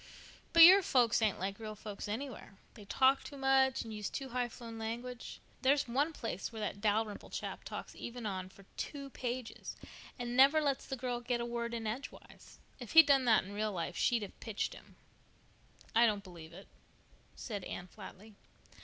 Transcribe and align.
"But 0.51 0.63
your 0.63 0.81
folks 0.81 1.21
ain't 1.21 1.37
like 1.37 1.59
real 1.59 1.75
folks 1.75 2.07
anywhere. 2.07 2.57
They 2.73 2.85
talk 2.85 3.23
too 3.23 3.37
much 3.37 3.83
and 3.83 3.93
use 3.93 4.09
too 4.09 4.29
high 4.29 4.49
flown 4.49 4.79
language. 4.79 5.39
There's 5.61 5.87
one 5.87 6.11
place 6.11 6.51
where 6.51 6.59
that 6.59 6.81
Dalrymple 6.81 7.29
chap 7.29 7.63
talks 7.63 7.95
even 7.95 8.25
on 8.25 8.49
for 8.49 8.65
two 8.77 9.11
pages, 9.11 9.75
and 10.17 10.35
never 10.35 10.59
lets 10.59 10.87
the 10.87 10.97
girl 10.97 11.21
get 11.21 11.39
a 11.39 11.45
word 11.45 11.75
in 11.75 11.85
edgewise. 11.85 12.57
If 12.79 12.93
he'd 12.93 13.05
done 13.05 13.25
that 13.25 13.43
in 13.43 13.53
real 13.53 13.71
life 13.71 13.95
she'd 13.95 14.23
have 14.23 14.39
pitched 14.39 14.73
him." 14.73 14.95
"I 15.93 16.07
don't 16.07 16.23
believe 16.23 16.51
it," 16.51 16.67
said 17.35 17.63
Anne 17.65 17.85
flatly. 17.85 18.33